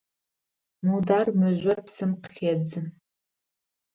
Мудар 0.87 1.27
мыжъор 1.39 1.79
псым 1.85 2.11
къыхедзы. 2.21 2.81